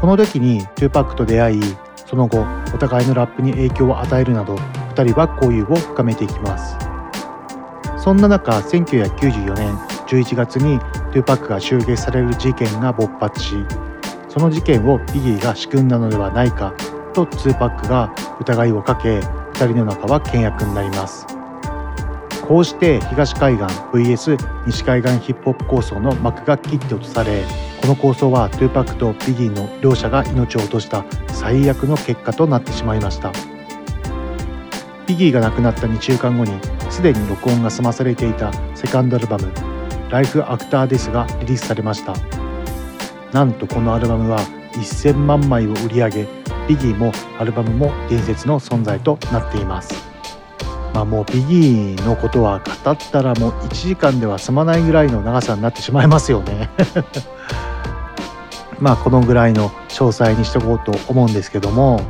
[0.00, 1.62] この時にトゥーパックと出会い
[2.06, 2.44] その後
[2.74, 4.56] お互いのラップに影響を与えるなど
[4.94, 6.76] 2人は交友を深めていきます。
[7.96, 9.74] そんな中1994年
[10.06, 13.54] 11月にトゥーパックが襲撃される事件が勃発し
[14.32, 16.72] その事件をビギーが仕組んだのではないか
[17.12, 21.26] と2パックが疑いをかけ2人の仲は険悪になります。
[22.40, 27.44] こうして東海岸 VS 西海岸ヒップホップ抗争の幕が切って落とされ
[27.82, 33.32] この抗争は2パックとビギーの両者が命を落とした最悪の結果となってしまいました。
[35.06, 36.52] ビギーが亡くなった2週間後に
[36.88, 39.52] すでに録音が済まされていたセカンドアルバム
[40.08, 42.41] 「ライフアクターです」がリリースされました。
[43.32, 44.40] なんとこのアルバムは
[44.74, 46.28] 1000万枚を売り上げ
[46.68, 50.12] ビギーもアルバムも伝説の存在となっています。
[50.94, 56.68] まあもうビギーのことは語ったらもう1時間では済まないぐらいの長さになってしまいますよね。
[58.78, 62.00] まあこのぐらいの詳細にしとこうと思うんですけども、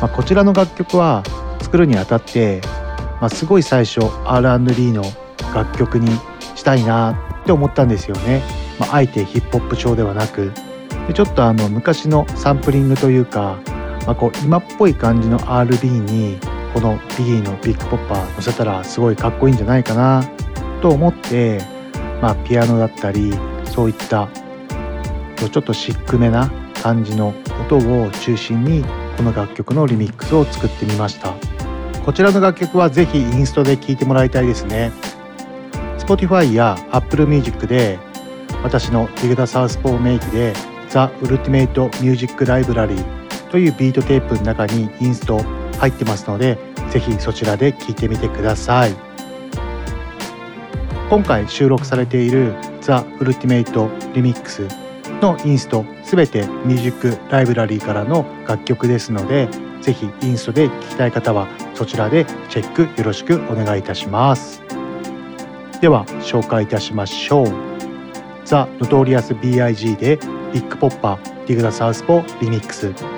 [0.00, 1.22] まあ、こちらの楽曲は
[1.60, 2.60] 作るにあたって、
[3.20, 5.02] まあ、すごい最初 R&B の
[5.54, 6.10] 楽曲に
[6.54, 7.12] したいな
[7.42, 8.42] って思ったんですよね、
[8.78, 10.52] まあ、あえてヒップホップ調ではなく
[11.14, 13.58] ちょっとあの昔のサンプリングというか、
[14.06, 16.38] まあ、こう今っぽい感じの RB に
[16.74, 20.22] このビギーのビッグポッパー乗せたらすごいかっこいいんじゃないかな
[20.82, 21.60] と思って、
[22.20, 23.32] まあ、ピアノだったり
[23.64, 24.28] そういった
[25.36, 26.50] ちょっとシックめな
[26.82, 28.84] 感じの音を中心に
[29.16, 31.34] この楽曲のリミックスを作ってみました。
[32.04, 34.92] こちらの楽曲はぜひインストで聴いてもらいたいですね。
[35.98, 37.98] Spotify や Apple Music で
[38.62, 40.52] 私の Dig Da Southpaw 名義で
[40.90, 43.02] The Ultimate Music Library
[43.50, 45.42] というビートテープの中にインスト
[45.78, 46.58] 入ってますので
[46.90, 48.94] ぜひそちらで聴いてみてください。
[51.08, 52.90] 今回収録されている The
[53.20, 54.68] Ultimate Remix
[55.22, 59.48] のインストすべて Music Library からの楽曲ですので
[59.80, 64.62] ぜひインストで聴きたい方はそちらでチェックよろしくお願いいたします。
[65.80, 67.67] では紹介いたしましょう。
[68.48, 69.98] The Notorious B.I.G.
[69.98, 70.16] で
[70.54, 73.17] Big Poppa Dig Da Southpaw Remix。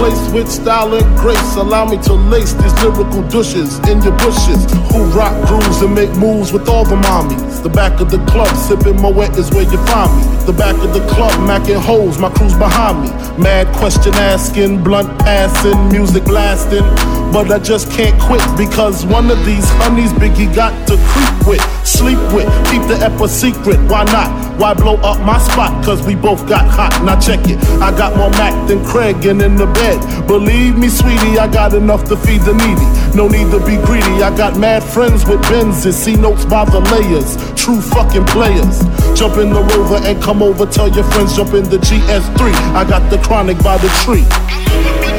[0.00, 4.64] Place with style and grace, allow me to lace these lyrical douches in your bushes.
[4.90, 7.62] Who rock grooves and make moves with all the mommies.
[7.62, 10.22] The back of the club, sipping Moet is where you find me.
[10.46, 13.10] The back of the club, macking holes, my crew's behind me.
[13.36, 16.84] Mad question asking, blunt passing, music blasting.
[17.32, 21.86] But I just can't quit because one of these honeys Biggie got to creep with,
[21.86, 23.78] sleep with, keep the ep a secret.
[23.88, 24.58] Why not?
[24.58, 25.84] Why blow up my spot?
[25.84, 26.90] Cause we both got hot.
[27.04, 27.62] Now check it.
[27.80, 30.26] I got more Mac than Craig and in the bed.
[30.26, 33.16] Believe me, sweetie, I got enough to feed the needy.
[33.16, 34.22] No need to be greedy.
[34.22, 35.94] I got mad friends with Benzes.
[35.94, 37.38] See notes by the layers.
[37.54, 38.80] True fucking players.
[39.16, 40.66] Jump in the rover and come over.
[40.66, 42.52] Tell your friends, jump in the GS3.
[42.74, 45.09] I got the chronic by the tree.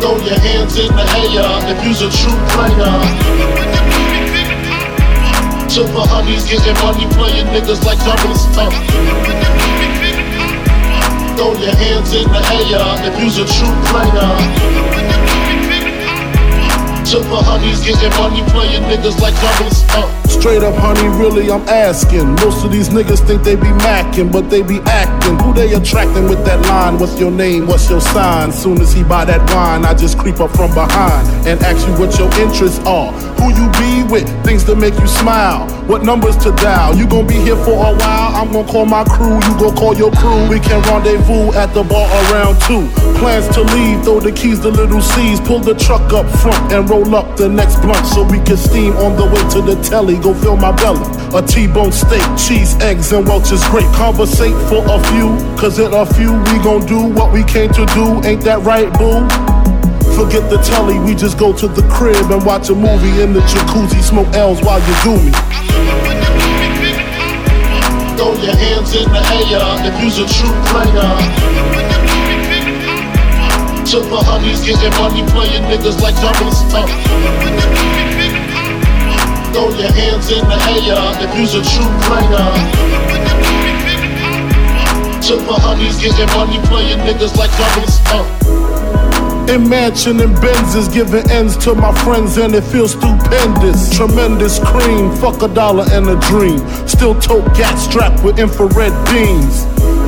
[0.00, 2.96] Throw your hands in the air if you's a true player.
[5.68, 8.72] Silver honeys getting money, playing niggas like double stuff.
[11.36, 12.42] Throw your hands in the
[12.72, 14.32] air if you's a true player.
[17.04, 20.25] Silver honeys getting money, playing niggas like double stuff.
[20.28, 22.34] Straight up, honey, really, I'm asking.
[22.36, 25.38] Most of these niggas think they be macking, but they be acting.
[25.40, 26.98] Who they attracting with that line?
[26.98, 27.66] What's your name?
[27.66, 28.52] What's your sign?
[28.52, 31.94] Soon as he buy that wine, I just creep up from behind and ask you
[31.94, 33.12] what your interests are.
[33.40, 34.26] Who you be with?
[34.44, 35.68] Things to make you smile.
[35.86, 36.96] What numbers to dial?
[36.96, 38.34] You gon' be here for a while.
[38.34, 39.34] I'm gon' call my crew.
[39.34, 40.48] You gon' call your crew.
[40.48, 42.90] We can rendezvous at the bar around two.
[43.18, 44.02] Plans to leave.
[44.04, 45.40] Throw the keys to little C's.
[45.40, 48.94] Pull the truck up front and roll up the next blunt so we can steam
[48.96, 50.15] on the way to the telly.
[50.22, 51.06] Go fill my belly.
[51.36, 53.90] A T-bone steak, cheese, eggs, and Welch's grape.
[53.94, 57.86] Conversate for a few, cause in a few we gon' do what we came to
[57.94, 58.20] do.
[58.26, 59.22] Ain't that right, boo?
[60.16, 63.40] Forget the telly, we just go to the crib and watch a movie in the
[63.40, 64.02] jacuzzi.
[64.02, 65.32] Smoke L's while you do me.
[68.16, 71.12] Throw your hands in the air if you's a true player.
[73.86, 77.85] Silver honeys getting money, playing niggas like double stuff.
[79.56, 82.44] Throw your hands in the air if you's a true player.
[85.22, 87.48] Silver honeys getting money, playing niggas like
[87.88, 88.28] stuff.
[88.44, 89.54] Uh.
[89.54, 93.96] In mansion and Benzes, giving ends to my friends, and it feels stupendous.
[93.96, 96.58] Tremendous cream, fuck a dollar and a dream.
[96.86, 99.64] Still tote gat strapped with infrared beams.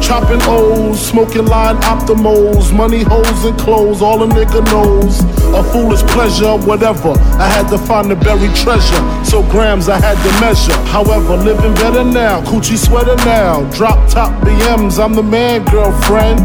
[0.09, 5.21] Chopping O's, smoking line optimals, money holes and clothes, all a nigga knows.
[5.55, 7.11] A foolish pleasure, whatever.
[7.37, 10.73] I had to find the buried treasure, so grams I had to measure.
[10.89, 13.71] However, living better now, coochie sweater now.
[13.73, 16.41] Drop top BMs, I'm the man, girlfriend.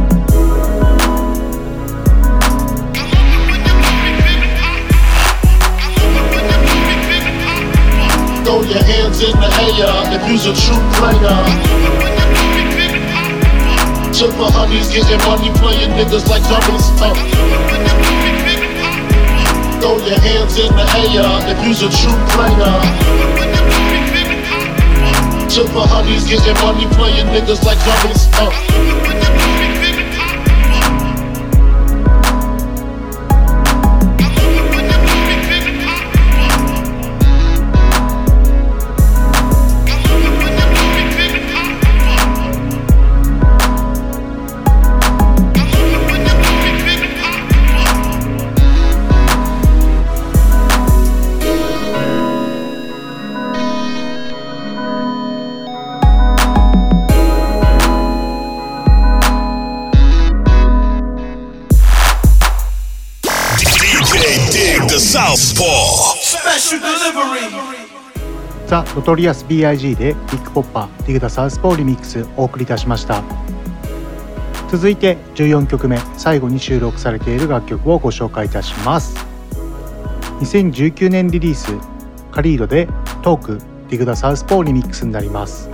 [8.43, 9.49] Throw your hands in the
[9.79, 11.92] air if you's a true player.
[14.13, 16.85] Chipper honeys getting money, playing niggas like dummies.
[17.01, 17.13] Uh.
[19.81, 22.77] Throw your hands in the air if you's a true player.
[25.49, 28.29] Chipper honeys getting money, playing niggas like dummies.
[28.33, 29.22] Uh.
[68.73, 69.95] ザ・ノトリアス B.I.G.
[69.95, 73.21] でビッグポッパーディグダサウスポーリミックスお送りいたしました。
[74.67, 79.15] 続いて14曲目最後に収録されている楽曲をご紹介いたします。
[80.39, 81.67] 2019年リリース
[82.31, 82.87] Khalid で
[83.21, 83.59] Talk
[83.89, 85.69] Dig Da Southpaw Remix になります。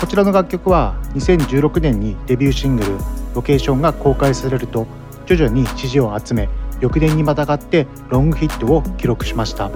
[0.00, 4.88] こちらの楽曲は2016年にデビューシングル「Location」が公開されると
[5.26, 6.48] 徐々に支持を集め
[6.80, 9.70] 翌年にまたがってロングヒットを記録しました。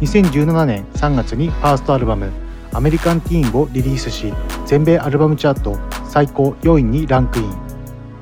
[0.00, 2.30] 2017年3月にファーストアルバム
[2.72, 4.32] 「アメリカンティーン」をリリースし
[4.64, 7.52] 全米アルバムチャート最高4位にランクイン。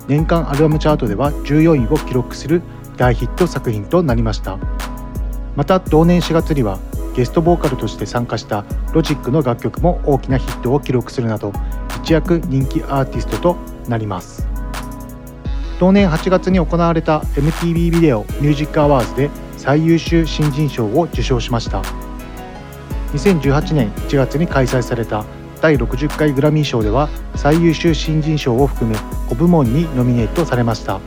[0.09, 2.63] 年間アルバムチャートでは14位を記録する
[2.97, 4.57] 大ヒット作品となりました。
[5.55, 6.79] また同年4月には
[7.15, 11.53] ゲストボーカルとして参加したロジックの楽曲も大きなヒットを記録するなど
[12.03, 13.57] 一躍人気アーティストと
[13.89, 14.47] なります。
[15.79, 19.31] 同年8月に行われた MTV ビデオミュージックアワーズで
[19.67, 21.83] 最優秀新人賞を受賞しました。
[23.13, 25.25] 2018年1月に開催された
[25.61, 28.97] 第60回グラミー賞では最優秀新人賞を含む
[29.29, 31.01] 5部門にノミネートされました。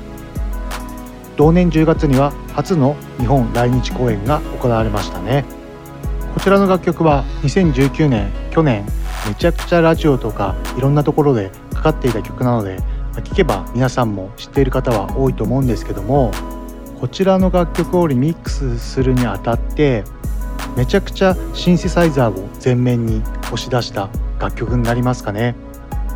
[1.37, 5.45] 同年10月には初の日本来日公演が行われましたね。
[6.33, 8.85] こちらの楽曲は2019年去年
[9.25, 12.79] めちゃくちゃラジオとかいろんなところでかかっていた曲なので
[13.23, 16.31] 聴けば皆さんも知っている方は多いと思うんですけども
[16.99, 20.03] こちらの楽曲をリミックスするにあたって
[20.75, 25.55] めちゃくちゃシンセサイザーを前面に押し出した楽曲になりますかね、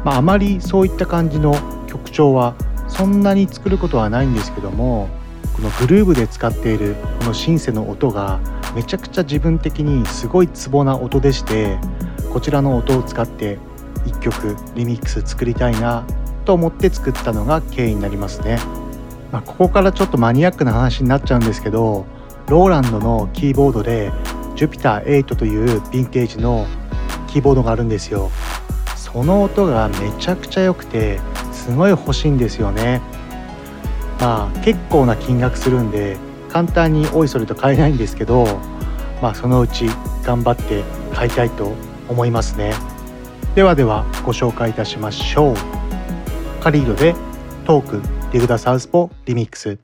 [0.04, 1.56] まあ、あまりそういった感じの
[1.88, 2.56] 曲調は
[2.90, 5.10] そんなに作ることはないんですけども
[5.56, 8.42] このグルーブで使っているこのシンセの音が
[8.76, 11.78] めちゃくちゃ自分的にすごいツボな音でして
[12.32, 13.58] こちらの音を使って
[14.06, 16.06] 1曲リミックス作りたいな
[16.44, 18.60] と思って作ったのが経緯になりますね、
[19.34, 22.06] まあ、ここからちょっとマニアックな話になっちゃうんですけど
[22.48, 24.12] ローランドのキーボードで
[24.56, 26.68] Jupiter8 というヴィンテージの
[27.28, 28.30] キーボードがあるんですよ。
[28.96, 31.20] その音がめちゃくちゃ良くて
[31.52, 33.02] すごい欲しいんですよね。
[34.20, 36.18] まあ結構な金額するんで
[36.50, 38.46] 簡単においそれと買えないんですけど
[39.20, 39.88] まあそのうち
[40.24, 41.74] 頑張って買いたいと
[42.08, 42.74] 思いますね。
[43.56, 45.56] ではではご紹介いたしましょう。
[46.62, 47.16] カリードで
[47.66, 48.13] トーク。
[48.34, 49.78] ディグダサウスポリミックス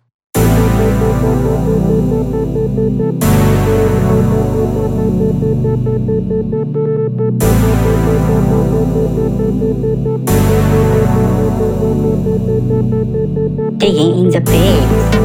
[13.77, 15.19] Digging in the bass.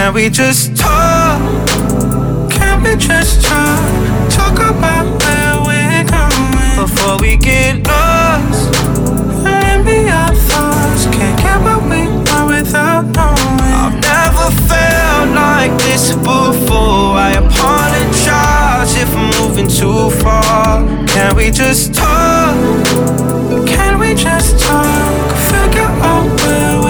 [0.00, 1.68] Can we just talk?
[2.50, 4.30] Can we just talk?
[4.30, 8.72] Talk about where we're going before we get lost.
[9.44, 11.04] Let me our thoughts.
[11.14, 13.74] Can't get what we want without knowing.
[13.76, 17.18] I've never felt like this before.
[17.20, 20.80] I apologize if I'm moving too far.
[21.08, 22.56] Can we just talk?
[23.68, 25.36] Can we just talk?
[25.50, 26.89] Figure out where we're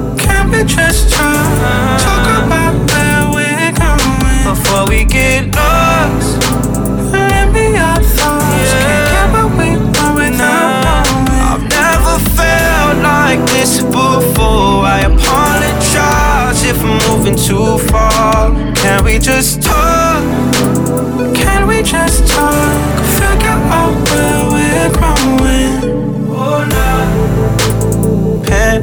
[0.51, 6.39] we just talk, talk about where we're going before we get lost.
[7.11, 8.71] Let me our thoughts.
[8.83, 11.41] Can't get what we want without knowing.
[11.51, 14.85] I've never felt like this before.
[14.85, 18.51] I apologize if I'm moving too far.
[18.75, 20.23] Can we just talk?
[21.35, 23.05] Can we just talk?
[23.17, 26.27] Figure out where we're growing.
[26.29, 26.80] Oh no.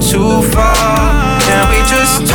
[0.00, 1.40] too far.
[1.40, 2.27] Can we just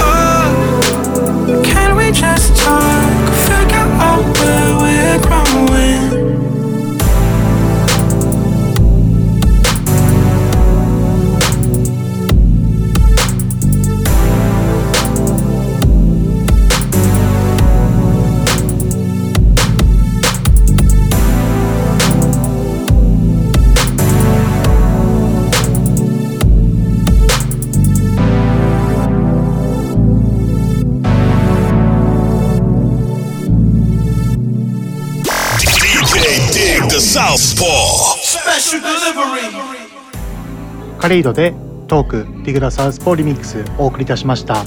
[41.14, 41.54] レイドで
[41.88, 44.66] トークディグラサウスポリミックスお送りいたしました。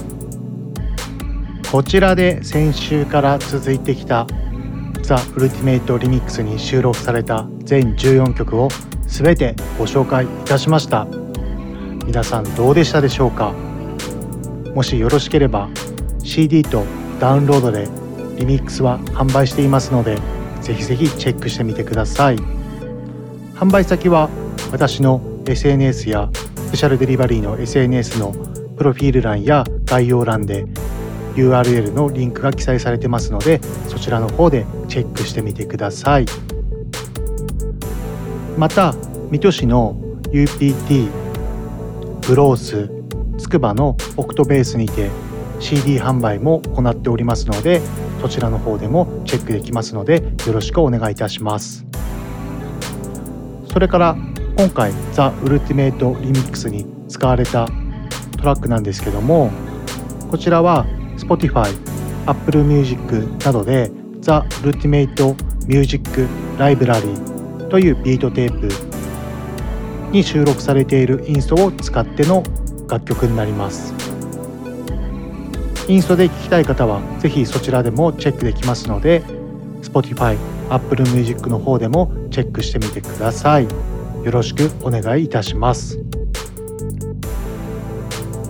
[1.73, 4.29] こちらで先週から続いてきた
[5.03, 8.69] ザ・ウルティメイトリミックスに収録された全14曲を
[9.09, 11.09] 全てご紹介いたしました。
[12.07, 13.53] 皆さんどうでしたでしょうか？
[14.73, 15.69] もしよろしければ
[16.23, 16.85] CD と
[17.19, 17.89] ダウンロードで
[18.39, 20.21] リミックスは販売していますので
[20.61, 22.37] ぜひぜひチェックしてみてください。
[23.57, 24.31] 販売先は
[24.71, 28.33] 私の SNS やスペシャルデリバリーの SNS の
[28.77, 30.67] プロフィール欄や概要欄で
[31.35, 36.27] URL のリンクが記載されてますのでそちらの方でチェックしてみてください。
[38.57, 38.95] また
[39.31, 41.11] 水戸市の UPT
[42.27, 42.91] ブロース
[43.39, 45.11] つくばのオクトベースにて
[45.61, 47.81] CD 販売も行っておりますので
[48.21, 51.87] そちらの方でもチェックできますのでよろしくお願いいたします。
[53.71, 54.17] それから
[54.57, 57.69] 今回 The Ultimate Remix に使われた
[58.39, 59.51] トラックなんですけども
[60.31, 60.87] こちらは
[61.19, 61.77] Spotify、
[62.27, 63.91] Apple Music などで
[64.21, 65.35] The Ultimate
[65.67, 66.27] Music
[66.59, 72.43] Library というビートテープに収録されているインストを使っての
[72.89, 73.93] 楽曲になります。
[75.89, 79.23] インストで聴きたい方はぜひそちらでもチェックできますので
[79.83, 80.39] Spotify、
[80.71, 83.96] Apple Music の方でもチェックしてみてください。
[84.27, 86.01] よろしくお願いいたします。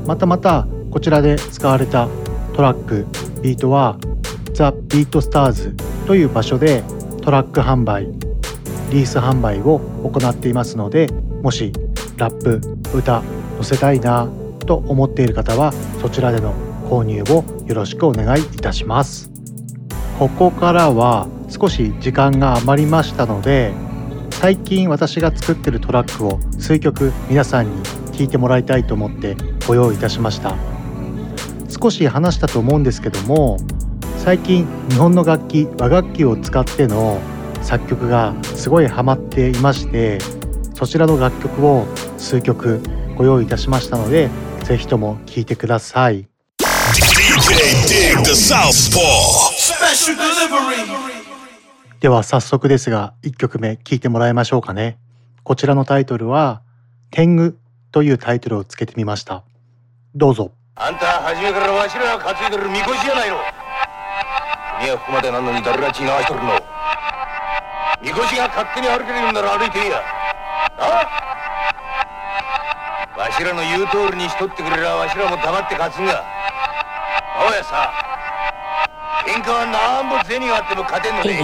[0.06, 2.08] またまたこちらで使われた
[2.54, 3.04] トラック
[3.42, 3.98] ビートは
[4.54, 6.82] The Beat Stars という場所で
[7.20, 8.06] トラック販売
[8.90, 11.08] リース販売を行っていますので
[11.42, 11.74] もし
[12.16, 12.58] ラップ
[12.96, 13.22] 歌
[13.56, 14.30] 載せたいな
[14.64, 16.54] と思っている方はそちらでの
[16.88, 19.30] 購入をよろしくお願いいたします。
[20.18, 23.74] ここからは少し時間が余りましたので
[24.40, 27.82] 最近私が作ってるトラックを数曲皆さんに
[28.12, 29.34] 聴いてもらいたいと思って
[29.66, 30.54] ご用意いたしました
[31.68, 33.56] 少し話したと思うんですけども
[34.18, 37.18] 最近日本の楽器和楽器を使っての
[37.62, 40.18] 作曲がすごいハマっていまして
[40.74, 41.86] そちらの楽曲を
[42.18, 42.80] 数曲
[43.16, 44.28] ご用意いたしましたので
[44.64, 46.28] ぜひとも聴いてください
[46.92, 49.50] DJ Dig the Southpaw.
[49.56, 51.25] Special delivery.
[52.06, 54.96] では早速ですが1曲目聴いてもらいましょうかね。
[55.42, 56.62] こちらのタイトルは
[57.10, 57.58] 「天狗」
[57.90, 59.42] というタイトルをつけてみました。
[60.14, 60.52] どうぞ。
[60.76, 63.38] あんた初めからわしらが担いでるみこしじゃないの。
[64.78, 66.52] 君はここまでなのに誰が血流しとるの。
[68.00, 70.00] みこしが勝手に歩けるんなら歩いていいや。
[70.78, 71.02] あ
[73.18, 76.22] わしらの言う通りにしとってくれりゃわしらも黙って勝つんが
[77.42, 78.05] おやさ
[79.36, 81.36] 喧嘩はなんぼ銭があっても勝てんのね。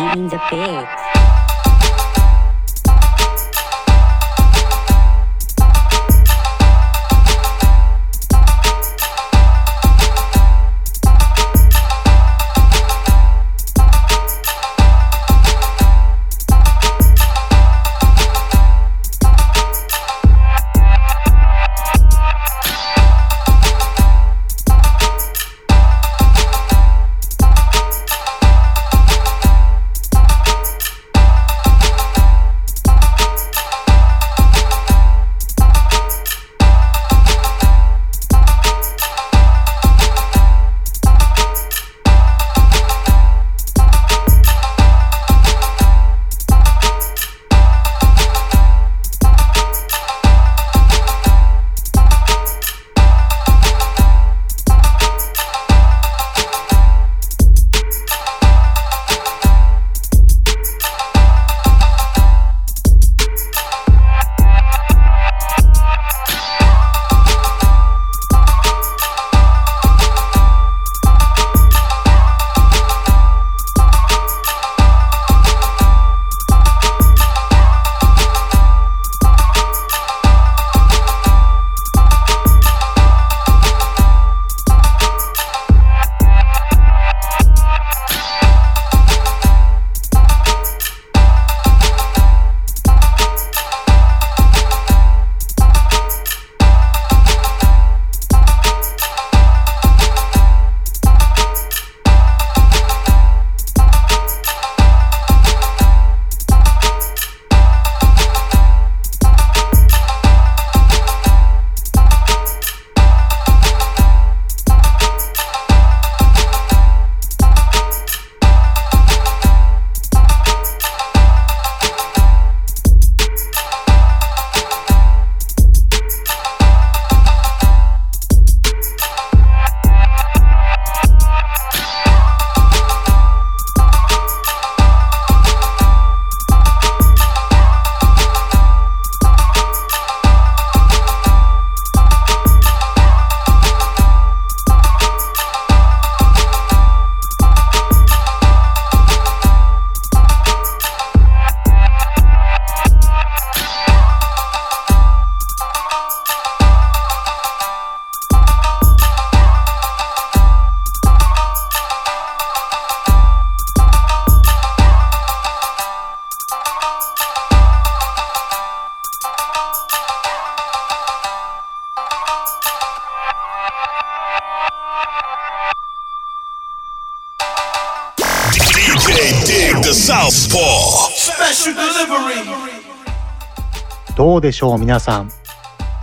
[184.43, 185.31] でしょう皆さん。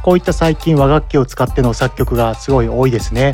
[0.02, 3.34] こういった最近和楽器を使っての作曲がすごい多いですね。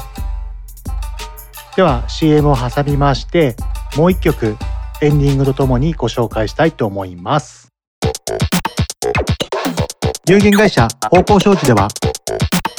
[1.77, 3.55] では CM を挟みまして
[3.95, 4.57] もう一曲
[5.01, 7.69] エンディングとともにご紹介したいと思います。
[10.27, 11.87] 有限会社方向商事では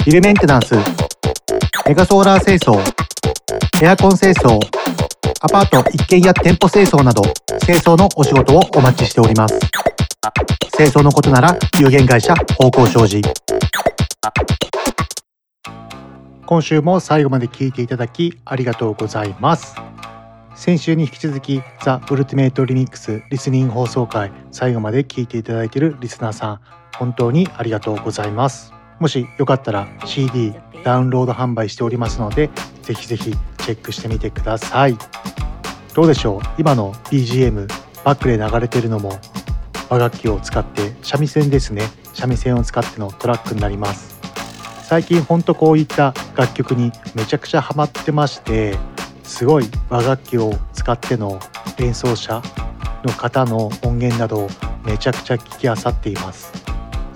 [0.05, 0.74] ビルメンテナンス
[1.87, 2.83] メガソーラー清掃
[3.83, 4.59] エアコン清掃
[5.43, 7.22] アパート一軒家店舗清掃など
[7.64, 9.95] 清掃のお仕事をお待ちしております。
[10.77, 13.22] 清掃のことなら有限会社方向商事。
[16.45, 19.74] 今週も最後まで聞いていただきありがとうございます。
[20.55, 26.61] 先週に引き続きザ・ウルティメイトリミックスリスニング放送回最後まで聞いていただいているリスナーさん
[26.97, 28.72] 本当にありがとうございます。
[28.99, 30.55] もしよかったら CD
[30.85, 32.49] ダウンロード販売しておりますので
[32.83, 34.97] ぜひぜひチェックしてみてください。
[35.95, 36.41] どうでしょう？
[36.59, 37.66] 今の BGM
[38.05, 39.18] バックで流れてるのも
[39.89, 41.82] 和楽器を使って三味線ですね。
[42.12, 44.18] 三味線を使ってのトラックになります。
[44.82, 48.76] 最近ほんとこういった楽曲にめちゃくちゃハマってまして
[49.24, 51.41] すごい和楽器を使っての
[51.78, 52.41] 演奏者
[53.03, 54.49] の方の音源などを
[54.84, 56.53] めちゃくちゃ聞きあさっています。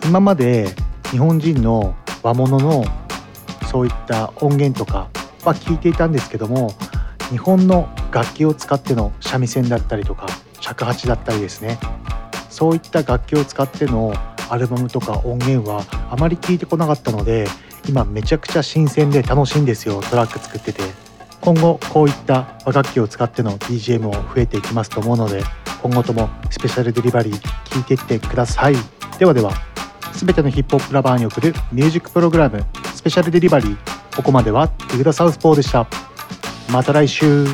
[0.04, 0.68] 今まで
[1.10, 2.84] 日本人の和物の
[3.70, 5.08] そういった音源とか
[5.44, 6.74] は聞いていたんですけども
[7.30, 10.26] 日本の楽器を使っての三味線だったりとか
[10.60, 11.78] 尺八だったりですね。
[12.50, 14.12] そういった楽器を使っての
[14.48, 17.46] アルバムとか音源はあまり聞いてこなかったので
[17.88, 20.82] 今めちゃくちゃ新鮮で楽しいんですよトラック作ってて。
[21.40, 25.42] 今後こういった和楽器を使っての BGM も増えていきますと思うので
[25.82, 27.34] 今後ともスペシャルデリバリー
[27.64, 28.74] 聞いていってください。
[29.18, 29.52] ではでは
[30.12, 32.62] 全てのヒップホップラバーに送るミュージックプログラム
[32.94, 33.76] スペシャルデリバリー
[34.14, 35.88] ここまではディグダサウスポーでした。
[36.70, 37.46] また来週。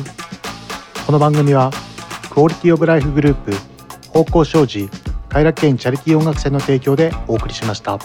[1.05, 1.71] この番組は
[2.29, 3.76] クオリティオブライフグループ
[4.17, 4.89] 高校生児
[5.29, 7.99] 偕楽園チャリティー音楽祭の提供でお送りしました。